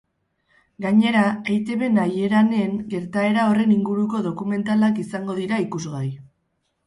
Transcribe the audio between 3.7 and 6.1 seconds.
inguruko dokumentalak izango dira ikusgai.